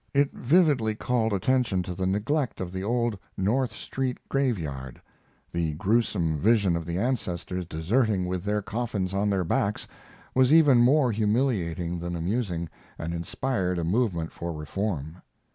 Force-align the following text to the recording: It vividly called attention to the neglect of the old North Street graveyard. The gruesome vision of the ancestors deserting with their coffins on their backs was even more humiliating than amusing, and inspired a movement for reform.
It 0.15 0.31
vividly 0.33 0.95
called 0.95 1.31
attention 1.31 1.83
to 1.83 1.93
the 1.93 2.07
neglect 2.07 2.59
of 2.59 2.71
the 2.71 2.83
old 2.83 3.19
North 3.37 3.71
Street 3.71 4.17
graveyard. 4.29 4.99
The 5.53 5.73
gruesome 5.75 6.39
vision 6.39 6.75
of 6.75 6.87
the 6.87 6.97
ancestors 6.97 7.65
deserting 7.65 8.25
with 8.25 8.43
their 8.43 8.63
coffins 8.63 9.13
on 9.13 9.29
their 9.29 9.43
backs 9.43 9.87
was 10.33 10.51
even 10.51 10.79
more 10.79 11.11
humiliating 11.11 11.99
than 11.99 12.15
amusing, 12.15 12.67
and 12.97 13.13
inspired 13.13 13.77
a 13.77 13.83
movement 13.83 14.31
for 14.31 14.51
reform. 14.51 15.17